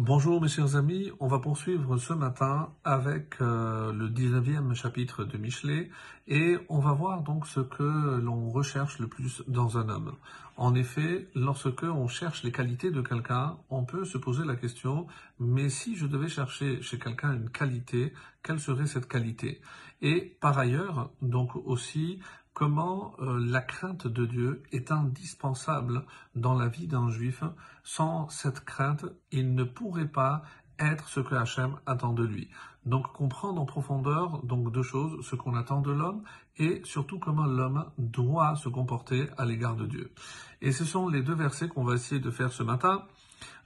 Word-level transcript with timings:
Bonjour 0.00 0.40
mes 0.40 0.46
chers 0.46 0.76
amis, 0.76 1.10
on 1.18 1.26
va 1.26 1.40
poursuivre 1.40 1.96
ce 1.96 2.12
matin 2.12 2.72
avec 2.84 3.34
euh, 3.40 3.92
le 3.92 4.08
19e 4.08 4.72
chapitre 4.72 5.24
de 5.24 5.36
Michelet 5.38 5.90
et 6.28 6.56
on 6.68 6.78
va 6.78 6.92
voir 6.92 7.22
donc 7.22 7.48
ce 7.48 7.58
que 7.58 8.20
l'on 8.20 8.48
recherche 8.48 9.00
le 9.00 9.08
plus 9.08 9.42
dans 9.48 9.76
un 9.76 9.88
homme. 9.88 10.14
En 10.56 10.76
effet, 10.76 11.26
lorsque 11.34 11.82
on 11.82 12.06
cherche 12.06 12.44
les 12.44 12.52
qualités 12.52 12.92
de 12.92 13.00
quelqu'un, 13.00 13.56
on 13.70 13.82
peut 13.82 14.04
se 14.04 14.18
poser 14.18 14.44
la 14.44 14.54
question, 14.54 15.08
mais 15.40 15.68
si 15.68 15.96
je 15.96 16.06
devais 16.06 16.28
chercher 16.28 16.80
chez 16.80 17.00
quelqu'un 17.00 17.32
une 17.32 17.50
qualité, 17.50 18.12
quelle 18.44 18.60
serait 18.60 18.86
cette 18.86 19.08
qualité? 19.08 19.60
Et 20.00 20.36
par 20.40 20.56
ailleurs, 20.60 21.10
donc 21.22 21.56
aussi, 21.56 22.20
comment 22.58 23.14
euh, 23.20 23.38
la 23.38 23.60
crainte 23.60 24.08
de 24.08 24.26
Dieu 24.26 24.64
est 24.72 24.90
indispensable 24.90 26.04
dans 26.34 26.54
la 26.54 26.66
vie 26.66 26.88
d'un 26.88 27.08
juif. 27.08 27.44
Sans 27.84 28.28
cette 28.30 28.64
crainte, 28.64 29.04
il 29.30 29.54
ne 29.54 29.62
pourrait 29.62 30.08
pas 30.08 30.42
être 30.80 31.08
ce 31.08 31.20
que 31.20 31.36
Hachem 31.36 31.76
attend 31.86 32.12
de 32.12 32.24
lui. 32.24 32.50
Donc 32.84 33.12
comprendre 33.12 33.60
en 33.60 33.64
profondeur 33.64 34.42
donc 34.42 34.72
deux 34.72 34.82
choses, 34.82 35.24
ce 35.24 35.36
qu'on 35.36 35.54
attend 35.54 35.82
de 35.82 35.92
l'homme 35.92 36.24
et 36.56 36.80
surtout 36.82 37.20
comment 37.20 37.46
l'homme 37.46 37.84
doit 37.96 38.56
se 38.56 38.68
comporter 38.68 39.28
à 39.36 39.44
l'égard 39.44 39.76
de 39.76 39.86
Dieu. 39.86 40.12
Et 40.60 40.72
ce 40.72 40.84
sont 40.84 41.08
les 41.08 41.22
deux 41.22 41.36
versets 41.36 41.68
qu'on 41.68 41.84
va 41.84 41.94
essayer 41.94 42.20
de 42.20 42.30
faire 42.32 42.50
ce 42.50 42.64
matin. 42.64 43.04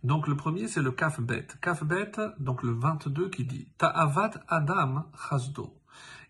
Donc 0.05 0.29
le 0.29 0.37
premier 0.37 0.69
c'est 0.69 0.83
le 0.83 0.93
Kaf 0.93 1.19
Bet. 1.19 1.47
Kaf 1.63 1.83
Bet, 1.83 2.13
donc 2.39 2.63
le 2.63 2.73
22 2.73 3.31
qui 3.31 3.47
dit 3.47 3.69
Ta'avat 3.79 4.33
Adam 4.49 5.07
Chazdo. 5.31 5.82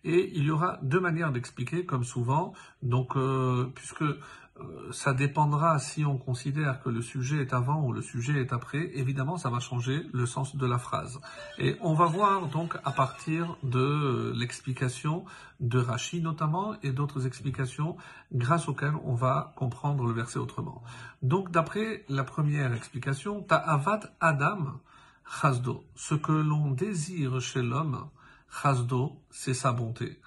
Et 0.04 0.32
il 0.34 0.44
y 0.44 0.50
aura 0.50 0.78
deux 0.82 1.00
manières 1.00 1.32
d'expliquer, 1.32 1.86
comme 1.86 2.04
souvent. 2.04 2.52
Donc, 2.82 3.16
euh, 3.16 3.70
puisque 3.74 4.02
euh, 4.02 4.92
ça 4.92 5.14
dépendra 5.14 5.78
si 5.78 6.04
on 6.04 6.18
considère 6.18 6.82
que 6.82 6.90
le 6.90 7.00
sujet 7.00 7.40
est 7.40 7.54
avant 7.54 7.82
ou 7.82 7.92
le 7.92 8.02
sujet 8.02 8.40
est 8.40 8.52
après, 8.52 8.90
évidemment, 8.94 9.38
ça 9.38 9.48
va 9.48 9.60
changer 9.60 10.02
le 10.12 10.26
sens 10.26 10.56
de 10.56 10.66
la 10.66 10.78
phrase. 10.78 11.20
Et 11.58 11.76
on 11.80 11.94
va 11.94 12.06
voir 12.06 12.48
donc 12.48 12.76
à 12.84 12.90
partir 12.90 13.56
de 13.62 14.32
l'explication 14.36 15.24
de 15.60 15.78
Rachi 15.78 16.20
notamment 16.20 16.74
et 16.82 16.90
d'autres 16.90 17.26
explications 17.26 17.96
grâce 18.32 18.68
auxquelles 18.68 18.96
on 19.04 19.14
va 19.14 19.54
comprendre 19.56 20.04
le 20.04 20.12
verset 20.12 20.38
autrement. 20.38 20.82
Donc, 21.22 21.50
d'après 21.50 22.04
la 22.08 22.24
première 22.24 22.74
explication, 22.74 23.42
Ta'avat 23.42 24.00
Adam 24.20 24.80
Chazdo, 25.24 25.84
ce 25.94 26.14
que 26.14 26.32
l'on 26.32 26.72
désire 26.72 27.40
chez 27.40 27.62
l'homme, 27.62 28.08
Chazdo, 28.52 29.22
c'est 29.30 29.54
sa 29.54 29.72
bonté. 29.72 30.20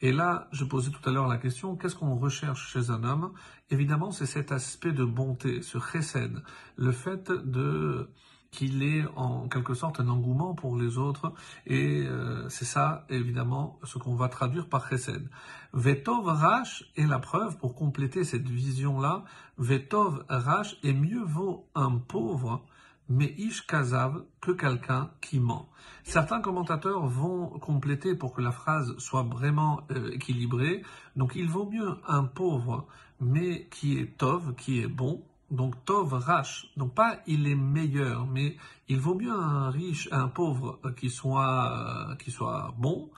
Et 0.00 0.12
là, 0.12 0.48
je 0.52 0.64
posais 0.64 0.90
tout 0.90 1.08
à 1.08 1.12
l'heure 1.12 1.28
la 1.28 1.38
question, 1.38 1.76
qu'est-ce 1.76 1.94
qu'on 1.94 2.16
recherche 2.16 2.72
chez 2.72 2.90
un 2.90 3.04
homme? 3.04 3.32
Évidemment, 3.70 4.10
c'est 4.10 4.26
cet 4.26 4.50
aspect 4.50 4.92
de 4.92 5.04
bonté, 5.04 5.62
ce 5.62 5.78
chesed, 5.78 6.42
le 6.76 6.92
fait 6.92 7.30
de 7.30 8.10
qu'il 8.50 8.82
est 8.82 9.04
en 9.16 9.48
quelque 9.48 9.72
sorte 9.72 9.98
un 9.98 10.08
engouement 10.08 10.54
pour 10.54 10.76
les 10.76 10.98
autres, 10.98 11.32
et 11.66 12.02
euh, 12.02 12.46
c'est 12.50 12.66
ça, 12.66 13.06
évidemment, 13.08 13.80
ce 13.82 13.96
qu'on 13.96 14.14
va 14.14 14.28
traduire 14.28 14.68
par 14.68 14.88
chesed. 14.88 15.26
Vetov 15.72 16.26
Rash 16.26 16.84
est 16.96 17.06
la 17.06 17.18
preuve 17.18 17.56
pour 17.56 17.74
compléter 17.74 18.24
cette 18.24 18.46
vision-là. 18.46 19.24
Vetov 19.56 20.24
Rash 20.28 20.76
est 20.82 20.92
mieux 20.92 21.24
vaut 21.24 21.66
un 21.74 21.96
pauvre 21.96 22.66
mais 23.12 23.34
ish 23.36 23.66
kazav 23.66 24.24
que 24.40 24.52
quelqu'un 24.52 25.10
qui 25.20 25.38
ment. 25.38 25.68
Certains 26.02 26.40
commentateurs 26.40 27.06
vont 27.06 27.58
compléter 27.58 28.14
pour 28.14 28.32
que 28.32 28.40
la 28.40 28.52
phrase 28.52 28.96
soit 28.96 29.22
vraiment 29.22 29.82
euh, 29.90 30.12
équilibrée. 30.12 30.82
Donc 31.14 31.32
il 31.36 31.48
vaut 31.48 31.68
mieux 31.68 31.94
un 32.08 32.24
pauvre, 32.24 32.86
mais 33.20 33.68
qui 33.70 33.98
est 33.98 34.16
tov, 34.16 34.54
qui 34.54 34.80
est 34.80 34.88
bon. 34.88 35.22
Donc 35.50 35.84
tov 35.84 36.14
rash, 36.14 36.72
donc 36.78 36.94
pas 36.94 37.18
il 37.26 37.46
est 37.46 37.54
meilleur, 37.54 38.26
mais 38.26 38.56
il 38.88 38.98
vaut 38.98 39.14
mieux 39.14 39.30
un 39.30 39.68
riche, 39.68 40.08
un 40.10 40.28
pauvre 40.28 40.80
euh, 40.86 40.92
qui 40.92 41.10
soit 41.10 42.08
euh, 42.10 42.16
qui 42.16 42.30
soit 42.30 42.74
bon, 42.78 43.10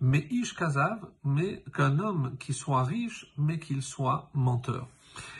mais 0.00 0.26
ish 0.30 0.56
kazav, 0.56 0.98
mais 1.22 1.62
qu'un 1.72 2.00
homme 2.00 2.36
qui 2.40 2.52
soit 2.52 2.82
riche, 2.82 3.32
mais 3.38 3.60
qu'il 3.60 3.82
soit 3.82 4.28
menteur. 4.34 4.88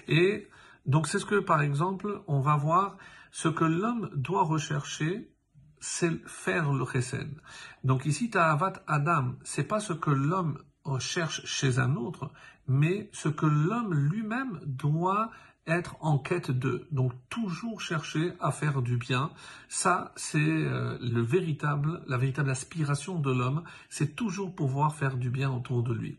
Et 0.06 0.46
donc 0.86 1.08
c'est 1.08 1.18
ce 1.18 1.26
que 1.26 1.40
par 1.40 1.62
exemple 1.62 2.22
on 2.28 2.38
va 2.38 2.54
voir 2.56 2.96
ce 3.36 3.48
que 3.48 3.66
l'homme 3.66 4.08
doit 4.14 4.44
rechercher, 4.44 5.30
c'est 5.78 6.26
faire 6.26 6.72
le 6.72 6.86
chesed. 6.86 7.38
Donc 7.84 8.06
ici, 8.06 8.30
Ta'avat 8.30 8.82
Adam, 8.86 9.34
c'est 9.44 9.68
pas 9.68 9.78
ce 9.78 9.92
que 9.92 10.08
l'homme 10.10 10.64
recherche 10.84 11.44
chez 11.44 11.78
un 11.78 11.96
autre, 11.96 12.32
mais 12.66 13.10
ce 13.12 13.28
que 13.28 13.44
l'homme 13.44 13.92
lui-même 13.92 14.58
doit 14.64 15.30
être 15.66 15.96
en 16.00 16.18
quête 16.18 16.50
de. 16.50 16.86
Donc 16.90 17.12
toujours 17.28 17.80
chercher 17.80 18.32
à 18.40 18.52
faire 18.52 18.82
du 18.82 18.96
bien. 18.96 19.30
Ça, 19.68 20.12
c'est 20.16 20.38
euh, 20.38 20.98
le 21.00 21.22
véritable, 21.22 22.02
la 22.06 22.16
véritable 22.16 22.50
aspiration 22.50 23.18
de 23.18 23.32
l'homme, 23.32 23.64
c'est 23.88 24.14
toujours 24.14 24.54
pouvoir 24.54 24.94
faire 24.94 25.16
du 25.16 25.30
bien 25.30 25.50
autour 25.50 25.82
de 25.82 25.92
lui. 25.92 26.18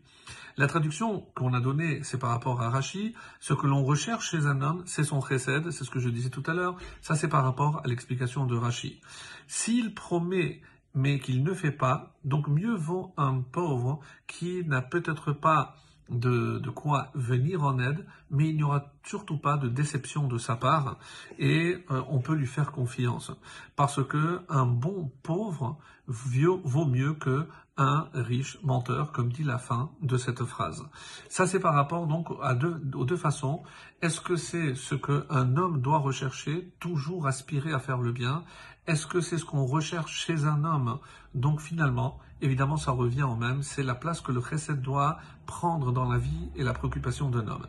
La 0.56 0.66
traduction 0.66 1.24
qu'on 1.34 1.54
a 1.54 1.60
donnée, 1.60 2.00
c'est 2.02 2.18
par 2.18 2.30
rapport 2.30 2.60
à 2.60 2.68
Rashi. 2.68 3.14
Ce 3.38 3.54
que 3.54 3.66
l'on 3.66 3.84
recherche 3.84 4.30
chez 4.30 4.46
un 4.46 4.60
homme, 4.60 4.82
c'est 4.86 5.04
son 5.04 5.20
chesed, 5.20 5.70
c'est 5.70 5.84
ce 5.84 5.90
que 5.90 6.00
je 6.00 6.08
disais 6.08 6.30
tout 6.30 6.42
à 6.46 6.52
l'heure. 6.52 6.76
Ça, 7.00 7.14
c'est 7.14 7.28
par 7.28 7.44
rapport 7.44 7.80
à 7.84 7.88
l'explication 7.88 8.44
de 8.44 8.56
Rashi. 8.56 9.00
S'il 9.46 9.94
promet 9.94 10.60
mais 10.94 11.20
qu'il 11.20 11.44
ne 11.44 11.54
fait 11.54 11.70
pas, 11.70 12.16
donc 12.24 12.48
mieux 12.48 12.74
vaut 12.74 13.12
un 13.16 13.40
pauvre 13.40 14.00
qui 14.26 14.64
n'a 14.64 14.82
peut-être 14.82 15.32
pas 15.32 15.76
de, 16.08 16.70
quoi 16.70 17.10
venir 17.14 17.62
en 17.64 17.78
aide, 17.78 18.04
mais 18.30 18.48
il 18.48 18.56
n'y 18.56 18.62
aura 18.62 18.92
surtout 19.04 19.38
pas 19.38 19.56
de 19.56 19.68
déception 19.68 20.26
de 20.26 20.38
sa 20.38 20.56
part 20.56 20.98
et 21.38 21.84
euh, 21.90 22.02
on 22.08 22.20
peut 22.20 22.34
lui 22.34 22.46
faire 22.46 22.72
confiance. 22.72 23.32
Parce 23.76 24.04
que 24.04 24.40
un 24.48 24.66
bon 24.66 25.10
pauvre 25.22 25.78
vaut 26.06 26.86
mieux 26.86 27.14
que 27.14 27.46
un 27.78 28.08
riche 28.12 28.58
menteur, 28.62 29.12
comme 29.12 29.32
dit 29.32 29.44
la 29.44 29.56
fin 29.56 29.90
de 30.02 30.16
cette 30.16 30.44
phrase. 30.44 30.84
Ça, 31.28 31.46
c'est 31.46 31.60
par 31.60 31.74
rapport 31.74 32.06
donc 32.06 32.30
aux 32.30 33.04
deux 33.04 33.16
façons. 33.16 33.62
Est-ce 34.02 34.20
que 34.20 34.36
c'est 34.36 34.74
ce 34.74 34.94
qu'un 34.94 35.56
homme 35.56 35.80
doit 35.80 35.98
rechercher, 35.98 36.72
toujours 36.80 37.26
aspirer 37.26 37.72
à 37.72 37.78
faire 37.78 37.98
le 37.98 38.12
bien? 38.12 38.44
Est-ce 38.86 39.06
que 39.06 39.20
c'est 39.20 39.38
ce 39.38 39.44
qu'on 39.44 39.64
recherche 39.64 40.26
chez 40.26 40.44
un 40.44 40.64
homme? 40.64 40.98
Donc 41.34 41.60
finalement, 41.60 42.18
évidemment, 42.40 42.76
ça 42.76 42.90
revient 42.90 43.22
en 43.22 43.36
même, 43.36 43.62
c'est 43.62 43.82
la 43.82 43.94
place 43.94 44.20
que 44.20 44.32
le 44.32 44.40
chesed 44.40 44.80
doit 44.80 45.18
prendre 45.46 45.92
dans 45.92 46.10
la 46.10 46.18
vie 46.18 46.50
et 46.56 46.64
la 46.64 46.72
préoccupation 46.72 47.30
d'un 47.30 47.46
homme. 47.48 47.66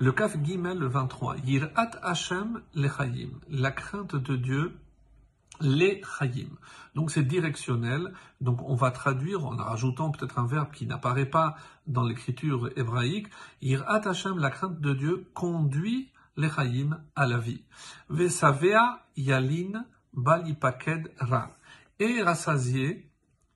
Le 0.00 0.12
Kaf 0.12 0.36
Gimel, 0.42 0.78
le 0.78 0.86
23, 0.86 1.38
Yirat 1.44 1.90
Hashem 2.02 2.60
lechayim, 2.74 3.30
la 3.48 3.72
crainte 3.72 4.14
de 4.14 4.36
Dieu 4.36 4.78
les 5.60 6.02
chayim. 6.18 6.50
Donc 6.94 7.10
c'est 7.10 7.22
directionnel. 7.22 8.12
Donc 8.40 8.62
on 8.62 8.74
va 8.74 8.90
traduire 8.90 9.44
en 9.44 9.56
rajoutant 9.56 10.10
peut-être 10.10 10.38
un 10.38 10.46
verbe 10.46 10.70
qui 10.72 10.86
n'apparaît 10.86 11.30
pas 11.30 11.56
dans 11.86 12.04
l'écriture 12.04 12.70
hébraïque. 12.76 13.28
Yirat 13.62 14.08
Hashem, 14.08 14.38
la 14.38 14.50
crainte 14.50 14.80
de 14.80 14.94
Dieu, 14.94 15.26
conduit 15.34 16.10
les 16.36 16.50
chayim 16.50 17.00
à 17.16 17.26
la 17.26 17.38
vie. 17.38 17.62
Vesavea 18.08 19.06
yalin 19.16 19.84
balipaked 20.12 21.12
ra. 21.18 21.56
Et 22.00 22.22
rassasié 22.22 23.08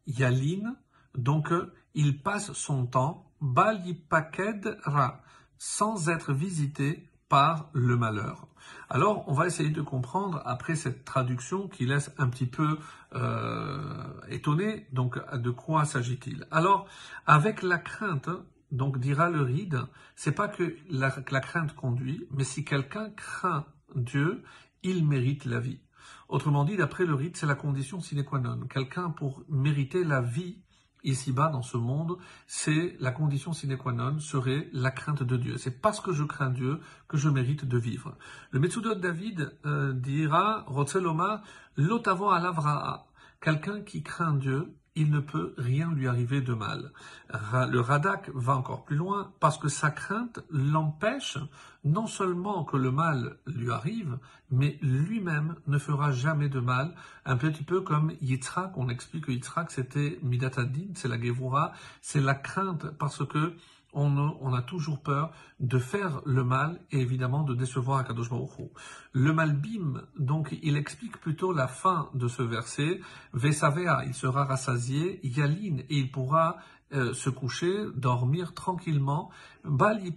Yalin, 0.06 0.76
donc 1.14 1.52
il 1.94 2.22
passe 2.22 2.52
son 2.52 2.86
temps, 2.86 3.30
Balipaked 3.40 4.78
Ra, 4.84 5.22
sans 5.58 6.08
être 6.08 6.32
visité 6.32 7.08
par 7.32 7.70
le 7.72 7.96
malheur. 7.96 8.46
Alors, 8.90 9.26
on 9.26 9.32
va 9.32 9.46
essayer 9.46 9.70
de 9.70 9.80
comprendre 9.80 10.42
après 10.44 10.74
cette 10.74 11.02
traduction 11.02 11.66
qui 11.66 11.86
laisse 11.86 12.12
un 12.18 12.28
petit 12.28 12.44
peu 12.44 12.76
euh, 13.14 14.04
étonné. 14.28 14.86
Donc, 14.92 15.18
de 15.32 15.48
quoi 15.48 15.86
s'agit-il 15.86 16.46
Alors, 16.50 16.86
avec 17.24 17.62
la 17.62 17.78
crainte, 17.78 18.28
donc 18.70 18.98
dira 18.98 19.30
le 19.30 19.40
ride, 19.40 19.80
c'est 20.14 20.32
pas 20.32 20.46
que 20.46 20.76
la, 20.90 21.10
la 21.30 21.40
crainte 21.40 21.74
conduit, 21.74 22.26
mais 22.32 22.44
si 22.44 22.66
quelqu'un 22.66 23.08
craint 23.08 23.64
Dieu, 23.94 24.42
il 24.82 25.06
mérite 25.06 25.46
la 25.46 25.58
vie. 25.58 25.80
Autrement 26.28 26.64
dit, 26.64 26.76
d'après 26.76 27.06
le 27.06 27.14
rite, 27.14 27.38
c'est 27.38 27.46
la 27.46 27.54
condition 27.54 28.00
sine 28.00 28.24
qua 28.24 28.40
non. 28.40 28.60
Quelqu'un 28.66 29.08
pour 29.08 29.42
mériter 29.48 30.04
la 30.04 30.20
vie 30.20 30.58
ici-bas 31.04 31.48
dans 31.48 31.62
ce 31.62 31.76
monde, 31.76 32.16
c'est 32.46 32.96
la 33.00 33.10
condition 33.10 33.52
sine 33.52 33.76
qua 33.76 33.92
non 33.92 34.18
serait 34.18 34.68
la 34.72 34.90
crainte 34.90 35.22
de 35.22 35.36
Dieu. 35.36 35.58
C'est 35.58 35.80
parce 35.80 36.00
que 36.00 36.12
je 36.12 36.24
crains 36.24 36.50
Dieu 36.50 36.80
que 37.08 37.16
je 37.16 37.28
mérite 37.28 37.64
de 37.64 37.78
vivre. 37.78 38.16
Le 38.50 38.60
Metsudot 38.60 38.94
David 38.94 39.52
euh, 39.66 39.92
dira, 39.92 40.64
Rotzeloma, 40.66 41.42
l'otavo 41.76 42.30
alavraa, 42.30 43.06
quelqu'un 43.42 43.82
qui 43.82 44.02
craint 44.02 44.34
Dieu, 44.34 44.74
il 44.94 45.10
ne 45.10 45.20
peut 45.20 45.54
rien 45.56 45.90
lui 45.92 46.06
arriver 46.06 46.42
de 46.42 46.52
mal. 46.52 46.92
Le 47.30 47.80
Radak 47.80 48.30
va 48.34 48.54
encore 48.54 48.84
plus 48.84 48.96
loin 48.96 49.32
parce 49.40 49.56
que 49.56 49.68
sa 49.68 49.90
crainte 49.90 50.40
l'empêche 50.50 51.38
non 51.84 52.06
seulement 52.06 52.64
que 52.64 52.76
le 52.76 52.90
mal 52.90 53.38
lui 53.46 53.70
arrive, 53.70 54.18
mais 54.50 54.78
lui-même 54.82 55.56
ne 55.66 55.78
fera 55.78 56.12
jamais 56.12 56.50
de 56.50 56.60
mal. 56.60 56.94
Un 57.24 57.36
petit 57.36 57.64
peu 57.64 57.80
comme 57.80 58.12
Yitzhak, 58.20 58.76
on 58.76 58.88
explique 58.88 59.26
que 59.26 59.32
Yitzhak 59.32 59.70
c'était 59.70 60.18
Midatadin, 60.22 60.92
c'est 60.94 61.08
la 61.08 61.20
Gevura, 61.20 61.72
c'est 62.02 62.20
la 62.20 62.34
crainte 62.34 62.86
parce 62.98 63.26
que 63.26 63.54
on, 63.92 64.54
a 64.54 64.62
toujours 64.62 65.02
peur 65.02 65.32
de 65.60 65.78
faire 65.78 66.22
le 66.24 66.44
mal 66.44 66.80
et 66.90 67.00
évidemment 67.00 67.42
de 67.42 67.54
décevoir 67.54 67.98
Akadosh 67.98 68.30
Baruch. 68.30 68.70
Le 69.12 69.32
malbim, 69.32 70.02
donc, 70.18 70.56
il 70.62 70.76
explique 70.76 71.18
plutôt 71.18 71.52
la 71.52 71.68
fin 71.68 72.08
de 72.14 72.28
ce 72.28 72.42
verset. 72.42 73.00
Vesavea, 73.32 74.04
il 74.06 74.14
sera 74.14 74.44
rassasié. 74.44 75.20
Yaline, 75.22 75.80
et 75.90 75.98
il 75.98 76.10
pourra 76.10 76.56
euh, 76.94 77.14
se 77.14 77.30
coucher, 77.30 77.86
dormir 77.94 78.54
tranquillement. 78.54 79.30
Bali 79.64 80.14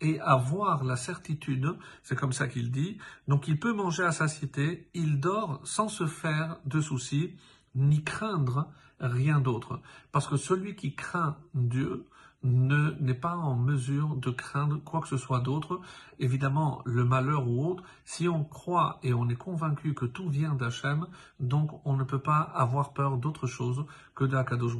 et 0.00 0.20
avoir 0.20 0.84
la 0.84 0.96
certitude, 0.96 1.76
c'est 2.02 2.16
comme 2.16 2.32
ça 2.32 2.48
qu'il 2.48 2.70
dit. 2.70 2.98
Donc, 3.28 3.48
il 3.48 3.58
peut 3.58 3.72
manger 3.72 4.04
à 4.04 4.12
satiété, 4.12 4.88
il 4.94 5.20
dort 5.20 5.60
sans 5.64 5.88
se 5.88 6.06
faire 6.06 6.58
de 6.64 6.80
soucis, 6.80 7.36
ni 7.74 8.02
craindre 8.02 8.68
rien 9.00 9.40
d'autre. 9.40 9.80
Parce 10.12 10.26
que 10.26 10.36
celui 10.36 10.76
qui 10.76 10.94
craint 10.94 11.36
Dieu, 11.54 12.06
ne 12.42 12.92
n'est 13.00 13.14
pas 13.14 13.36
en 13.36 13.54
mesure 13.54 14.16
de 14.16 14.30
craindre 14.30 14.82
quoi 14.82 15.00
que 15.00 15.08
ce 15.08 15.16
soit 15.16 15.40
d'autre, 15.40 15.80
évidemment 16.18 16.80
le 16.84 17.04
malheur 17.04 17.46
ou 17.46 17.66
autre, 17.66 17.82
si 18.04 18.28
on 18.28 18.44
croit 18.44 18.98
et 19.02 19.12
on 19.12 19.28
est 19.28 19.36
convaincu 19.36 19.94
que 19.94 20.06
tout 20.06 20.28
vient 20.28 20.54
d'Hachem, 20.54 21.06
donc 21.38 21.70
on 21.84 21.96
ne 21.96 22.04
peut 22.04 22.18
pas 22.18 22.40
avoir 22.40 22.92
peur 22.92 23.18
d'autre 23.18 23.46
chose 23.46 23.84
que 24.14 24.24
d'Akadosh 24.24 24.76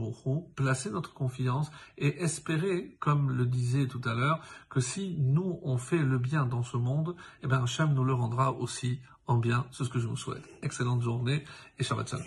placer 0.55 0.91
notre 0.91 1.13
confiance 1.13 1.71
et 1.99 2.23
espérer, 2.23 2.97
comme 2.99 3.31
le 3.31 3.47
disait 3.47 3.87
tout 3.87 4.01
à 4.05 4.15
l'heure, 4.15 4.41
que 4.69 4.81
si 4.81 5.17
nous 5.19 5.61
on 5.63 5.77
fait 5.77 6.03
le 6.03 6.19
bien 6.19 6.47
dans 6.47 6.63
ce 6.63 6.77
monde, 6.77 7.15
eh 7.43 7.47
bien 7.47 7.63
Hachem 7.63 7.93
nous 7.93 8.05
le 8.05 8.15
rendra 8.15 8.53
aussi 8.53 9.01
en 9.27 9.37
bien, 9.37 9.67
c'est 9.71 9.85
ce 9.85 9.91
que 9.91 10.01
je 10.01 10.09
vous 10.09 10.17
souhaite. 10.17 10.49
Excellente 10.63 11.03
journée 11.03 11.45
et 11.79 11.85
Shabbat 11.85 12.09
Shalom. 12.09 12.27